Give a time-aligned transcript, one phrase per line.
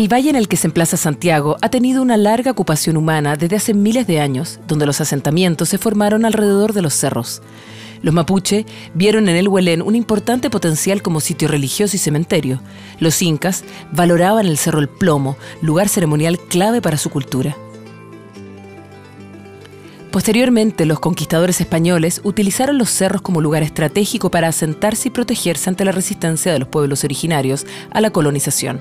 [0.00, 3.56] El valle en el que se emplaza Santiago ha tenido una larga ocupación humana desde
[3.56, 7.42] hace miles de años, donde los asentamientos se formaron alrededor de los cerros.
[8.00, 12.62] Los mapuche vieron en el Huelén un importante potencial como sitio religioso y cementerio.
[12.98, 13.62] Los incas
[13.92, 17.54] valoraban el Cerro El Plomo, lugar ceremonial clave para su cultura.
[20.10, 25.84] Posteriormente, los conquistadores españoles utilizaron los cerros como lugar estratégico para asentarse y protegerse ante
[25.84, 28.80] la resistencia de los pueblos originarios a la colonización.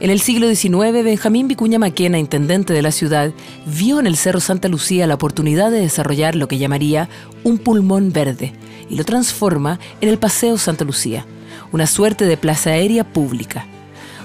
[0.00, 3.32] En el siglo XIX, Benjamín Vicuña Maquena, intendente de la ciudad,
[3.66, 7.08] vio en el Cerro Santa Lucía la oportunidad de desarrollar lo que llamaría
[7.44, 8.52] un pulmón verde
[8.88, 11.26] y lo transforma en el Paseo Santa Lucía,
[11.72, 13.66] una suerte de plaza aérea pública.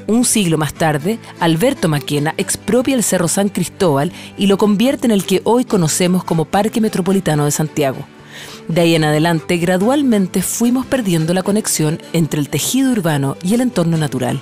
[0.08, 5.12] Un siglo más tarde, Alberto Maquena expropia el Cerro San Cristóbal y lo convierte en
[5.12, 8.00] el que hoy conocemos como Parque Metropolitano de Santiago.
[8.70, 13.62] De ahí en adelante, gradualmente fuimos perdiendo la conexión entre el tejido urbano y el
[13.62, 14.40] entorno natural.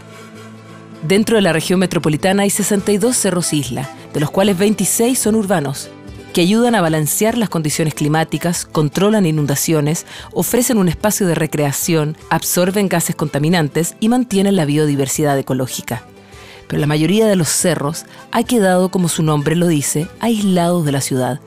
[1.03, 5.89] Dentro de la región metropolitana hay 62 cerros isla, de los cuales 26 son urbanos,
[6.33, 12.89] que ayudan a balancear las condiciones climáticas, controlan inundaciones, ofrecen un espacio de recreación, absorben
[12.89, 16.03] gases contaminantes y mantienen la biodiversidad ecológica.
[16.67, 20.91] Pero la mayoría de los cerros ha quedado, como su nombre lo dice, aislados de
[20.91, 21.39] la ciudad,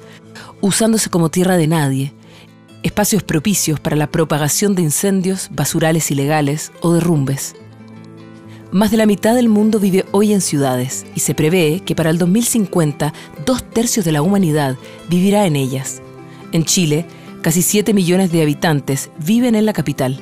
[0.61, 2.15] usándose como tierra de nadie,
[2.83, 7.57] espacios propicios para la propagación de incendios, basurales ilegales o derrumbes.
[8.71, 12.11] Más de la mitad del mundo vive hoy en ciudades y se prevé que para
[12.11, 13.15] el 2050
[13.47, 14.77] dos tercios de la humanidad
[15.09, 16.03] vivirá en ellas.
[16.53, 17.07] En Chile,
[17.41, 20.21] casi 7 millones de habitantes viven en la capital.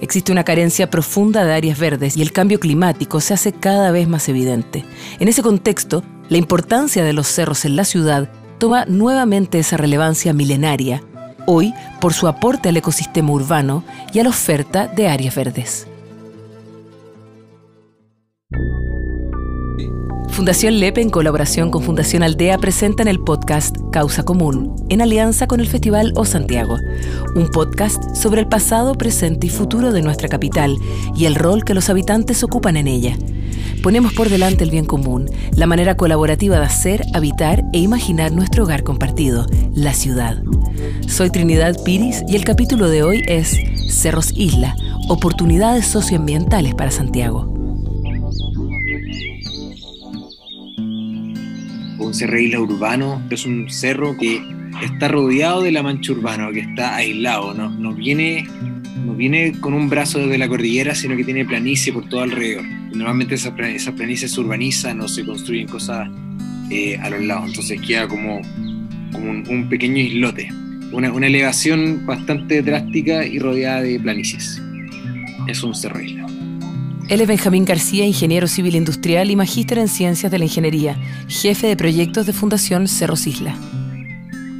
[0.00, 4.08] Existe una carencia profunda de áreas verdes y el cambio climático se hace cada vez
[4.08, 4.84] más evidente.
[5.20, 10.32] En ese contexto, la importancia de los cerros en la ciudad toma nuevamente esa relevancia
[10.32, 11.04] milenaria,
[11.46, 15.86] hoy por su aporte al ecosistema urbano y a la oferta de áreas verdes.
[20.38, 25.58] Fundación Lepe, en colaboración con Fundación Aldea, presentan el podcast Causa Común, en alianza con
[25.58, 26.76] el Festival O Santiago,
[27.34, 30.76] un podcast sobre el pasado, presente y futuro de nuestra capital
[31.16, 33.16] y el rol que los habitantes ocupan en ella.
[33.82, 38.62] Ponemos por delante el bien común, la manera colaborativa de hacer, habitar e imaginar nuestro
[38.62, 40.40] hogar compartido, la ciudad.
[41.08, 43.56] Soy Trinidad Piris y el capítulo de hoy es
[43.90, 44.76] Cerros Isla,
[45.08, 47.57] oportunidades socioambientales para Santiago.
[52.12, 54.42] Isla urbano, es un cerro que
[54.82, 58.46] está rodeado de la mancha urbana, que está aislado, no, no, viene,
[59.04, 62.64] no viene con un brazo desde la cordillera, sino que tiene planicie por todo alrededor.
[62.92, 66.08] Normalmente esas, esa planicies se urbanizan o se construyen cosas
[66.70, 68.40] eh, a los lados, entonces queda como,
[69.12, 70.48] como un, pequeño islote,
[70.92, 74.62] una, una elevación bastante drástica y rodeada de planicies.
[75.46, 76.26] Es un cerro isla.
[77.08, 80.94] Él es Benjamín García, ingeniero civil industrial y magíster en ciencias de la ingeniería,
[81.26, 83.56] jefe de proyectos de Fundación Cerros Isla.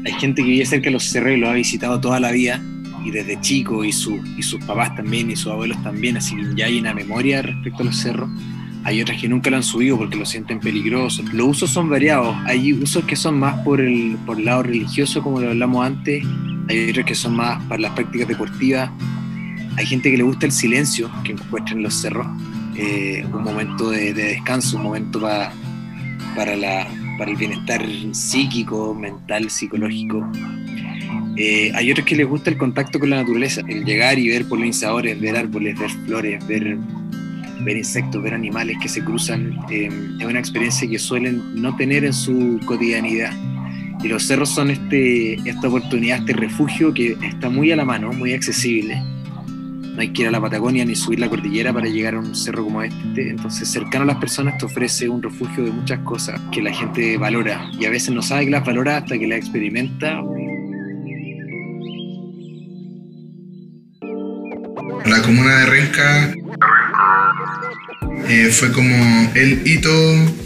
[0.07, 2.63] Hay gente que vive cerca de los cerros y lo ha visitado toda la vida,
[3.05, 6.43] y desde chico, y, su, y sus papás también, y sus abuelos también, así que
[6.57, 8.31] ya hay una memoria respecto a los cerros.
[8.85, 11.23] Hay otras que nunca lo han subido porque lo sienten peligroso.
[11.35, 12.35] Los usos son variados.
[12.47, 16.25] Hay usos que son más por el, por el lado religioso, como lo hablamos antes.
[16.71, 18.91] Hay otros que son más para las prácticas deportivas
[19.79, 22.27] hay gente que le gusta el silencio que encuentra en los cerros,
[22.77, 30.29] eh, un momento de, descanso, un momento para, la, para el bienestar psíquico, mental, psicológico.
[31.37, 34.47] Eh, hay otros que les gusta el contacto con la naturaleza, el llegar y ver
[34.47, 36.77] polinizadores, ver árboles, ver flores, ver,
[37.61, 39.61] ver insectos, ver animales que se cruzan.
[39.71, 43.33] Eh, es una experiencia que suelen no tener en su cotidianidad.
[44.03, 48.13] Y los cerros son este, esta oportunidad, este refugio que está muy a la mano,
[48.13, 49.01] muy accesible
[49.99, 52.33] no hay que ir a la Patagonia ni subir la cordillera para llegar a un
[52.33, 53.31] cerro como este.
[53.31, 57.17] Entonces, cercano a las personas te ofrece un refugio de muchas cosas que la gente
[57.17, 60.23] valora y a veces no sabe que las valora hasta que las experimenta.
[65.05, 66.33] La comuna de Renca
[68.29, 69.91] eh, fue como el hito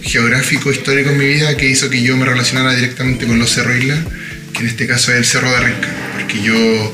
[0.00, 3.76] geográfico histórico en mi vida que hizo que yo me relacionara directamente con los Cerro
[3.76, 4.02] Isla,
[4.54, 6.90] que en este caso es el Cerro de Renca, porque yo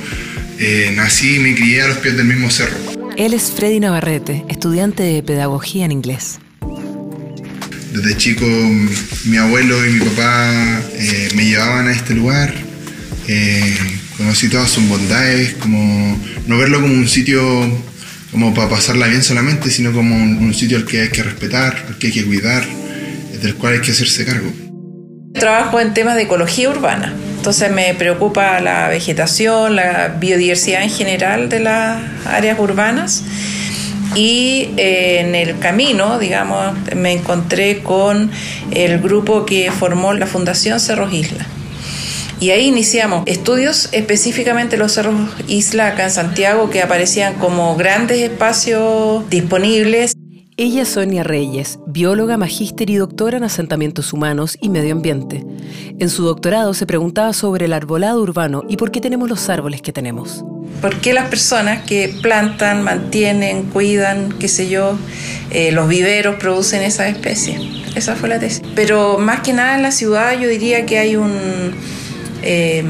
[0.59, 2.77] eh, nací y me crié a los pies del mismo cerro.
[3.17, 6.39] Él es Freddy Navarrete, estudiante de pedagogía en inglés.
[7.93, 8.47] Desde chico
[9.25, 12.53] mi abuelo y mi papá eh, me llevaban a este lugar.
[13.27, 13.77] Eh,
[14.17, 17.43] conocí todas sus bondades, como no verlo como un sitio
[18.31, 21.87] como para pasarla bien solamente, sino como un, un sitio al que hay que respetar,
[21.89, 22.65] al que hay que cuidar,
[23.41, 24.53] del cual hay que hacerse cargo.
[25.35, 27.15] Trabajo en temas de ecología urbana.
[27.49, 33.23] Entonces me preocupa la vegetación, la biodiversidad en general de las áreas urbanas
[34.15, 38.31] y eh, en el camino, digamos, me encontré con
[38.71, 41.47] el grupo que formó la Fundación Cerros Isla.
[42.39, 48.19] Y ahí iniciamos estudios específicamente los cerros Isla acá en Santiago que aparecían como grandes
[48.19, 50.18] espacios disponibles.
[50.61, 55.45] Ella es Sonia Reyes, bióloga, magíster y doctora en asentamientos humanos y medio ambiente.
[56.01, 59.83] En su doctorado se preguntaba sobre el arbolado urbano y por qué tenemos los árboles
[59.83, 60.45] que tenemos.
[60.81, 64.99] ¿Por qué las personas que plantan, mantienen, cuidan, qué sé yo,
[65.53, 67.61] eh, los viveros producen esas especies?
[67.95, 68.61] Esa fue la tesis.
[68.75, 71.73] Pero más que nada en la ciudad yo diría que hay un,
[72.43, 72.83] eh,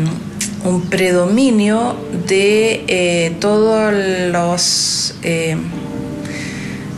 [0.88, 3.92] predominio de eh, todos
[4.32, 5.14] los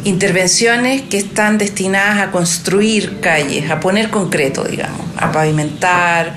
[0.04, 6.36] intervenciones que están destinadas a construir calles, a poner concreto, digamos, a pavimentar,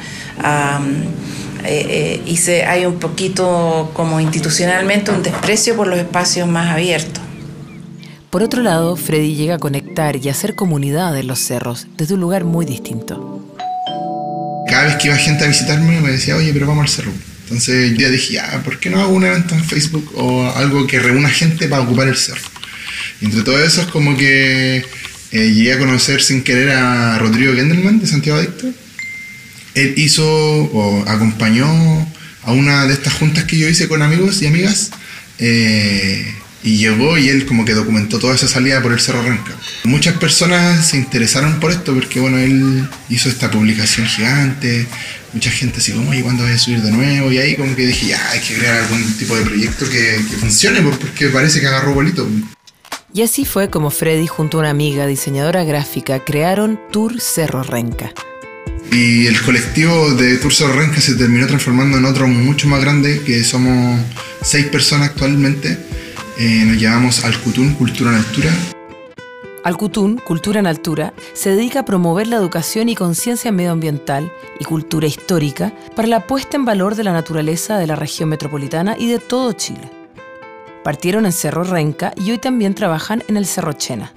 [1.65, 6.69] eh, eh, y se, hay un poquito como institucionalmente un desprecio por los espacios más
[6.71, 7.23] abiertos.
[8.29, 12.21] Por otro lado, Freddy llega a conectar y hacer comunidad en los cerros desde un
[12.21, 13.47] lugar muy distinto.
[14.67, 17.11] Cada vez que iba gente a visitarme me decía, oye, pero vamos al cerro.
[17.43, 21.29] Entonces yo dije, ¿por qué no hago un evento en Facebook o algo que reúna
[21.29, 22.52] gente para ocupar el cerro?
[23.21, 24.77] Entre todo eso es como que
[25.31, 28.67] eh, llegué a conocer sin querer a Rodrigo Gendelman de Santiago Adicto.
[29.75, 31.67] Él hizo o acompañó
[32.43, 34.91] a una de estas juntas que yo hice con amigos y amigas.
[35.39, 39.51] Eh, y llegó y él como que documentó toda esa salida por el Cerro Renca.
[39.83, 44.87] Muchas personas se interesaron por esto porque bueno, él hizo esta publicación gigante,
[45.33, 47.31] mucha gente así como, ¿y cuándo voy a subir de nuevo?
[47.31, 50.37] Y ahí como que dije, ya, hay que crear algún tipo de proyecto que, que
[50.37, 52.29] funcione porque parece que agarró bolito.
[53.15, 58.11] Y así fue como Freddy junto a una amiga diseñadora gráfica crearon Tour Cerro Renca.
[58.91, 63.21] Y el colectivo de Tour Cerro Renca se terminó transformando en otro mucho más grande,
[63.23, 64.01] que somos
[64.41, 65.77] seis personas actualmente.
[66.39, 68.51] Eh, nos llamamos Alcutún, Cultura en Altura.
[69.63, 75.05] Alcutún, Cultura en Altura, se dedica a promover la educación y conciencia medioambiental y cultura
[75.05, 79.19] histórica para la puesta en valor de la naturaleza de la región metropolitana y de
[79.19, 80.02] todo Chile.
[80.83, 84.13] Partieron en Cerro Renca y hoy también trabajan en el Cerro Chena.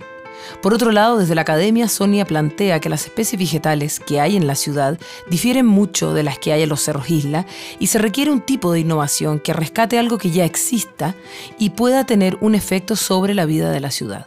[0.63, 4.47] Por otro lado, desde la academia, Sonia plantea que las especies vegetales que hay en
[4.47, 4.99] la ciudad
[5.31, 7.47] difieren mucho de las que hay en los cerros isla
[7.79, 11.15] y se requiere un tipo de innovación que rescate algo que ya exista
[11.59, 14.27] y pueda tener un efecto sobre la vida de la ciudad.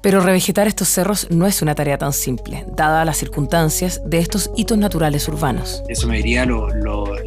[0.00, 4.50] Pero revegetar estos cerros no es una tarea tan simple, dadas las circunstancias de estos
[4.56, 5.82] hitos naturales urbanos.
[5.88, 6.46] Eso me diría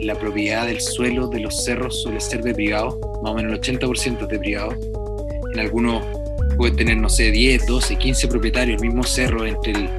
[0.01, 3.80] la propiedad del suelo de los cerros suele ser de privado, más o menos el
[3.80, 4.75] 80% es de privado.
[5.53, 6.03] En algunos
[6.57, 9.89] puede tener, no sé, 10, 12, 15 propietarios, el mismo cerro entre el,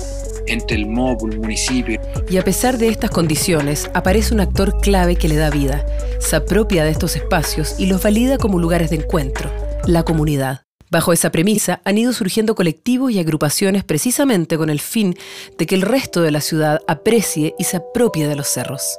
[0.46, 2.00] entre el el municipio.
[2.28, 5.86] Y a pesar de estas condiciones, aparece un actor clave que le da vida,
[6.18, 9.50] se apropia de estos espacios y los valida como lugares de encuentro,
[9.86, 10.62] la comunidad.
[10.90, 15.16] Bajo esa premisa han ido surgiendo colectivos y agrupaciones precisamente con el fin
[15.56, 18.98] de que el resto de la ciudad aprecie y se apropie de los cerros.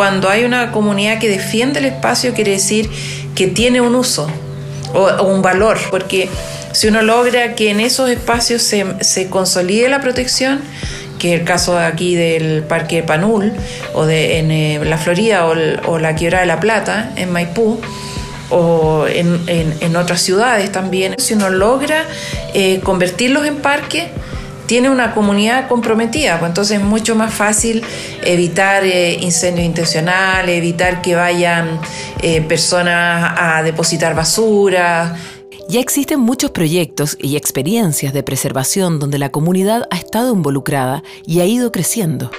[0.00, 2.88] Cuando hay una comunidad que defiende el espacio quiere decir
[3.34, 4.30] que tiene un uso
[4.94, 6.30] o, un valor, porque
[6.72, 10.62] si uno logra que en esos espacios se, consolide la protección,
[11.18, 13.52] que es el caso aquí del Parque Panul
[13.92, 17.78] o de en, eh, la Florida o, la Quiebra de la Plata en Maipú,
[18.48, 21.14] o en, otras ciudades también.
[21.18, 22.06] Si uno logra
[22.54, 24.04] eh, convertirlos en parques,
[24.70, 27.82] tiene una comunidad comprometida, pues entonces es mucho más fácil
[28.24, 31.80] evitar eh, incendios intencionales, evitar que vayan
[32.22, 35.16] eh, personas a depositar basura.
[35.68, 41.40] Ya existen muchos proyectos y experiencias de preservación donde la comunidad ha estado involucrada y
[41.40, 42.30] ha ido creciendo.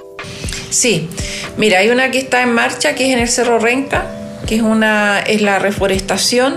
[0.70, 1.10] Sí,
[1.58, 4.06] mira, hay una que está en marcha que es en el Cerro Renca,
[4.48, 6.56] que es, una, es la reforestación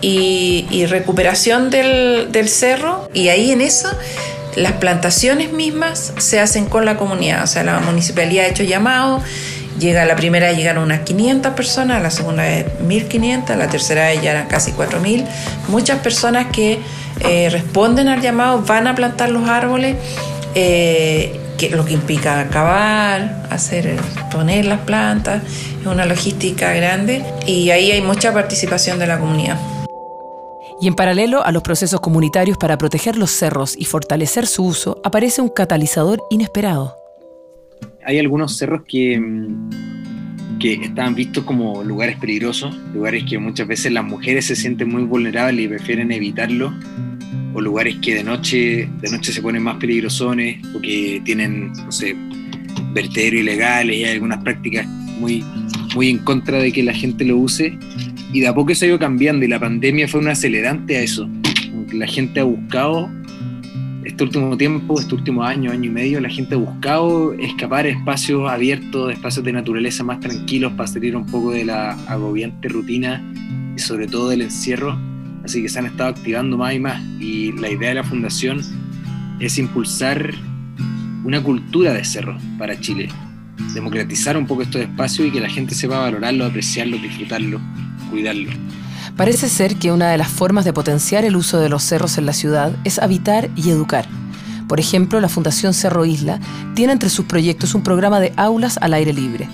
[0.00, 3.90] y, recuperación del, cerro, y ahí en eso
[4.56, 9.22] las plantaciones mismas se hacen con la comunidad, o sea, la municipalidad ha hecho llamado,
[9.78, 14.46] llega la primera llegaron unas 500 personas, la segunda es 1500, la tercera ya eran
[14.46, 15.24] casi 4000,
[15.68, 16.78] muchas personas que
[17.20, 19.96] eh, responden al llamado van a plantar los árboles.
[20.54, 23.96] Eh, lo que implica acabar, hacer,
[24.30, 25.42] poner las plantas,
[25.80, 29.56] es una logística grande y ahí hay mucha participación de la comunidad.
[30.80, 35.00] Y en paralelo a los procesos comunitarios para proteger los cerros y fortalecer su uso,
[35.04, 36.96] aparece un catalizador inesperado.
[38.04, 43.92] Hay algunos cerros que, mm, que estaban vistos como lugares peligrosos, lugares que muchas veces
[43.92, 46.72] las mujeres se sienten muy vulnerables y prefieren evitarlo
[47.54, 51.92] o lugares que de noche, de noche se ponen más peligrosones o que tienen, no
[51.92, 52.16] sé,
[52.92, 55.44] vertederos ilegales y hay algunas prácticas muy,
[55.94, 57.78] muy en contra de que la gente lo use.
[58.34, 61.02] Y de a poco eso ha ido cambiando y la pandemia fue un acelerante a
[61.02, 61.28] eso.
[61.92, 63.08] La gente ha buscado,
[64.04, 67.90] este último tiempo, este último año, año y medio, la gente ha buscado escapar a
[67.90, 73.22] espacios abiertos, espacios de naturaleza más tranquilos para salir un poco de la agobiante rutina
[73.76, 74.98] y sobre todo del encierro.
[75.44, 77.00] Así que se han estado activando más y más.
[77.20, 78.62] Y la idea de la fundación
[79.38, 80.34] es impulsar
[81.22, 83.08] una cultura de cerro para Chile.
[83.74, 87.60] Democratizar un poco estos espacios y que la gente sepa valorarlo, apreciarlo, disfrutarlo,
[89.16, 92.26] Parece ser que una de las formas de potenciar el uso de los cerros en
[92.26, 94.06] la ciudad es habitar y educar.
[94.68, 96.40] Por ejemplo, la Fundación Cerro Isla
[96.74, 99.48] tiene entre sus proyectos un programa de aulas al aire libre,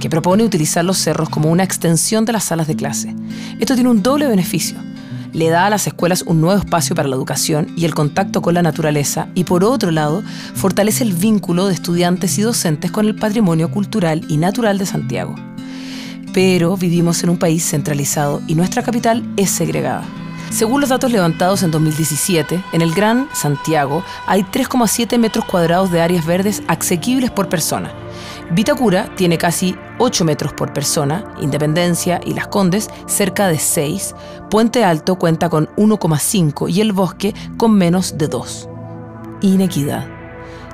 [0.00, 3.14] que propone utilizar los cerros como una extensión de las salas de clase.
[3.60, 4.78] Esto tiene un doble beneficio
[5.34, 8.54] le da a las escuelas un nuevo espacio para la educación y el contacto con
[8.54, 10.22] la naturaleza y por otro lado
[10.54, 15.34] fortalece el vínculo de estudiantes y docentes con el patrimonio cultural y natural de Santiago.
[16.34, 20.04] Pero vivimos en un país centralizado y nuestra capital es segregada.
[20.50, 26.02] Según los datos levantados en 2017, en el Gran Santiago hay 3,7 metros cuadrados de
[26.02, 27.92] áreas verdes asequibles por persona
[28.50, 34.14] Vitacura tiene casi 8 metros por persona, Independencia y Las Condes cerca de 6,
[34.50, 38.68] Puente Alto cuenta con 1,5 y el Bosque con menos de 2.
[39.40, 40.13] Inequidad.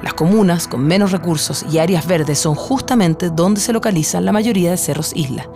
[0.03, 4.71] Las comunas con menos recursos y áreas verdes son justamente donde se localizan la mayoría
[4.71, 5.49] de cerros isla.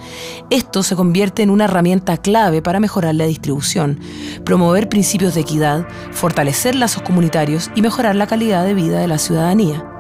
[0.51, 4.01] Esto se convierte en una herramienta clave para mejorar la distribución,
[4.45, 9.19] promover principios de equidad, fortalecer lazos comunitarios y mejorar la calidad de vida de la
[9.19, 9.91] ciudadanía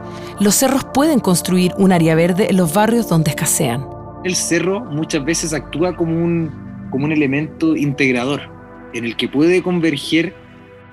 [0.40, 3.86] los cerros pueden construir un área verde en los barrios donde escasean.
[4.24, 8.40] El cerro muchas veces actúa como un, como un elemento integrador,
[8.94, 10.34] en el que puede converger,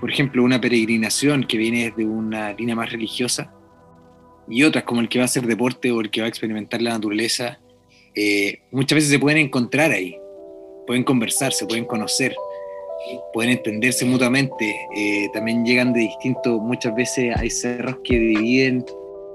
[0.02, 3.54] por ejemplo, una peregrinación que viene desde una línea más religiosa
[4.50, 6.82] y otras como el que va a hacer deporte o el que va a experimentar
[6.82, 7.60] la naturaleza,
[8.16, 10.18] eh, muchas veces se pueden encontrar ahí,
[10.88, 12.36] pueden conversar, se pueden conocer,
[13.32, 18.84] pueden entenderse mutuamente, eh, también llegan de distintos, muchas veces hay cerros que dividen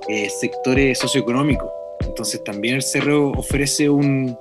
[0.09, 1.71] eh, sectores socioeconómicos.
[2.01, 4.37] Entonces también el cerro ofrece un,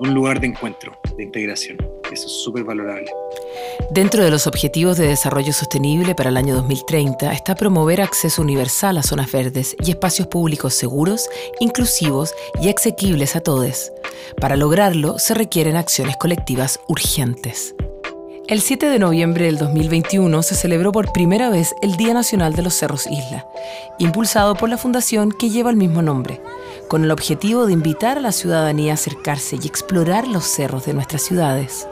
[0.00, 1.76] un lugar de encuentro, de integración.
[2.10, 3.10] Eso es súper valorable.
[3.90, 8.96] Dentro de los Objetivos de Desarrollo Sostenible para el año 2030 está promover acceso universal
[8.96, 11.28] a zonas verdes y espacios públicos seguros,
[11.60, 13.92] inclusivos y asequibles a todos.
[14.40, 17.74] Para lograrlo se requieren acciones colectivas urgentes.
[18.48, 22.62] El 7 de noviembre del 2021 se celebró por primera vez el Día Nacional de
[22.62, 23.46] los Cerros Isla,
[23.98, 26.40] impulsado por la fundación que lleva el mismo nombre,
[26.90, 30.92] con el objetivo de invitar a la ciudadanía a acercarse y explorar los cerros de
[30.92, 31.86] nuestras ciudades.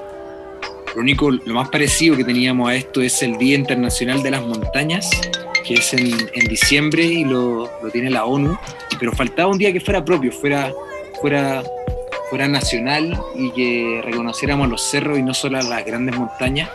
[0.92, 4.42] Lo único, lo más parecido que teníamos a esto es el Día Internacional de las
[4.42, 5.08] Montañas,
[5.64, 8.58] que es en, diciembre y lo, lo, tiene la ONU,
[8.98, 10.72] pero faltaba un día que fuera propio, fuera,
[11.20, 11.62] fuera
[12.28, 16.68] fuera nacional y que reconociéramos los cerros y no solo las grandes montañas.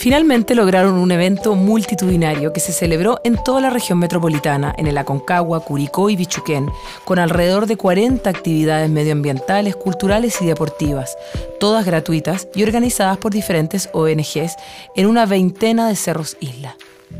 [0.00, 4.96] Finalmente lograron un evento multitudinario que se celebró en toda la región metropolitana, en el
[4.96, 6.70] Aconcagua, Curicó y Bichuquén,
[7.04, 11.18] con alrededor de 40 actividades medioambientales, culturales y deportivas,
[11.60, 14.56] todas gratuitas y organizadas por diferentes ONGs
[14.96, 16.74] en una veintena de cerros isla.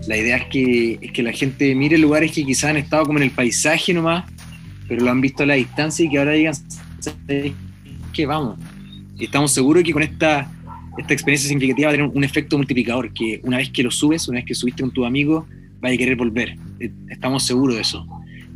[0.07, 3.19] La idea es que, es que la gente mire lugares que quizás han estado como
[3.19, 4.25] en el paisaje nomás,
[4.89, 6.55] pero lo han visto a la distancia y que ahora digan,
[8.15, 8.59] que vamos.
[9.19, 10.51] Estamos seguros que con esta,
[11.00, 14.28] esta experiencia significativa va a tener un, efecto multiplicador, que una vez que lo subes,
[14.28, 15.47] una vez que subiste con tu amigo,
[15.83, 16.57] va a querer volver.
[16.78, 18.07] Eh, estamos seguros de eso.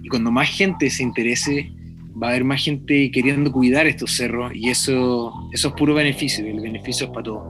[0.02, 1.72] Y cuando más gente se interese,
[2.20, 6.46] va a haber más gente queriendo cuidar estos cerros y eso, eso es puro beneficio,
[6.46, 7.42] el beneficio es para todos.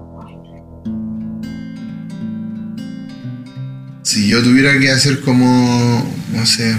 [4.03, 6.77] Si yo tuviera que hacer como, no sé,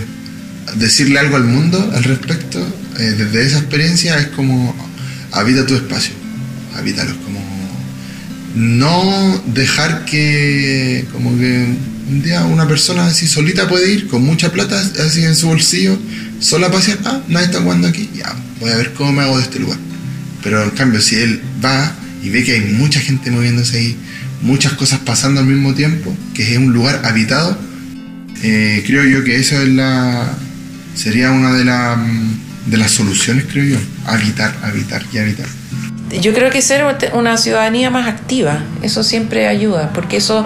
[0.77, 2.59] decirle algo al mundo al respecto,
[2.99, 4.73] eh, desde esa experiencia es como
[5.31, 6.13] habita tu espacio,
[6.75, 7.44] habítalos, como
[8.55, 11.67] no dejar que como que
[12.09, 15.97] un día una persona así solita puede ir con mucha plata así en su bolsillo,
[16.39, 19.43] sola pasear, ah, nadie está jugando aquí, ya, voy a ver cómo me hago de
[19.43, 19.79] este lugar.
[20.43, 23.97] Pero en cambio, si él va y ve que hay mucha gente moviéndose ahí,
[24.41, 27.57] muchas cosas pasando al mismo tiempo, que es un lugar habitado,
[28.43, 30.31] eh, creo yo que eso es la,
[30.93, 31.63] sería una de,
[32.67, 33.77] de las soluciones, creo yo.
[34.05, 35.47] Habitar, habitar y habitar.
[36.21, 40.45] Yo creo que ser una ciudadanía más activa, eso siempre ayuda, porque eso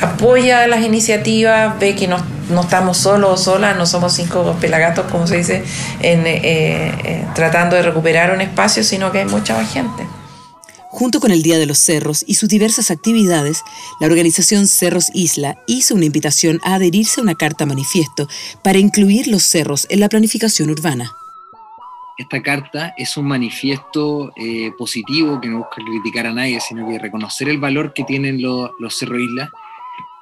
[0.00, 2.18] apoya las iniciativas, ve que no,
[2.60, 5.64] estamos solos o solas, no somos cinco pelagatos, como se dice,
[6.00, 10.06] en, eh, eh, tratando de recuperar un espacio, sino que hay mucha más gente.
[10.90, 13.62] Junto con el Día de los Cerros y sus diversas actividades,
[13.98, 18.28] la organización Cerros Isla hizo una invitación a adherirse a una carta manifiesto
[18.62, 21.10] para incluir los cerros en la planificación urbana.
[22.18, 26.98] Esta carta es un manifiesto eh, positivo que no busca criticar a nadie, sino que
[26.98, 29.50] reconocer el valor que tienen los, los Cerro Islas.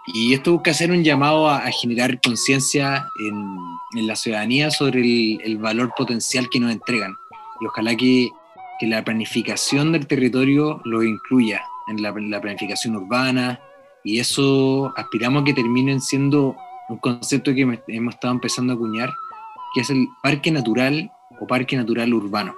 [0.06, 3.56] Y esto busca hacer un llamado a, generar conciencia en,
[3.96, 7.14] en, la ciudadanía sobre el, el, valor potencial que nos entregan.
[7.60, 8.30] Y ojalá que,
[8.78, 13.60] que la planificación del territorio lo incluya en la, la planificación urbana,
[14.02, 16.56] y eso aspiramos a que terminen siendo
[16.88, 19.12] un concepto que hemos estado empezando a acuñar,
[19.74, 22.54] que es el parque natural o parque natural urbano.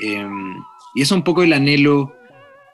[0.00, 0.56] Em,
[0.94, 2.14] y eso es un poco el anhelo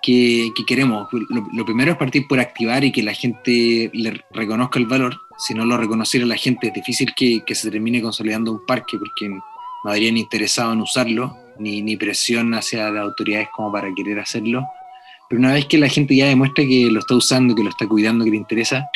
[0.02, 1.08] que, que queremos.
[1.30, 5.20] Lo, primero es partir por activar y que la gente le reconozca el valor.
[5.38, 8.98] Si no lo reconociera la gente, es difícil que, que se termine consolidando un parque
[8.98, 9.42] porque no
[9.84, 14.66] habrían interesado en usarlo, ni, ni presión hacia las autoridades como para querer hacerlo.
[15.28, 17.86] Pero una vez que la gente ya demuestra que lo está usando, que lo está
[17.86, 18.90] cuidando, que le interesa,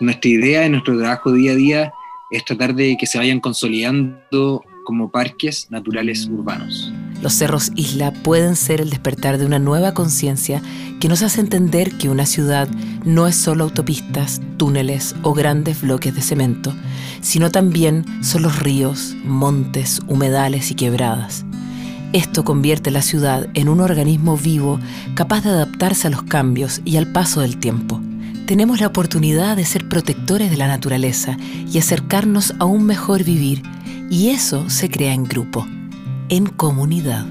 [0.00, 1.92] nuestra idea en nuestro trabajo día a día
[2.30, 6.92] es tratar de que se vayan consolidando como parques naturales urbanos.
[7.22, 10.60] Los cerros isla pueden ser el despertar de una nueva conciencia
[11.00, 12.68] que nos hace entender que una ciudad
[13.04, 16.74] no es solo autopistas, túneles o grandes bloques de cemento,
[17.22, 21.46] sino también son los ríos, montes, humedales y quebradas.
[22.12, 24.78] Esto convierte la ciudad en un organismo vivo
[25.14, 28.00] capaz de adaptarse a los cambios y al paso del tiempo.
[28.46, 33.62] Tenemos la oportunidad de ser protectores de la naturaleza y acercarnos a un mejor vivir,
[34.10, 35.66] y eso se crea en grupo,
[36.28, 37.26] en comunidad.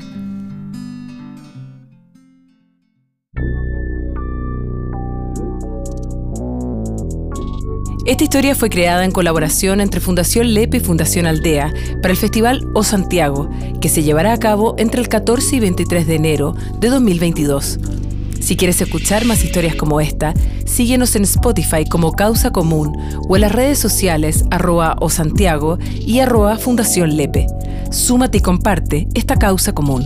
[8.05, 12.67] Esta historia fue creada en colaboración entre Fundación Lepe y Fundación Aldea para el Festival
[12.73, 13.49] O Santiago,
[13.79, 17.79] que se llevará a cabo entre el 14 y 23 de enero de 2022.
[18.43, 20.33] Si quieres escuchar más historias como esta,
[20.65, 22.93] síguenos en Spotify como Causa Común
[23.29, 27.47] o en las redes sociales arroba o Santiago y arroba Fundación Lepe.
[27.89, 30.05] Súmate y comparte esta causa común.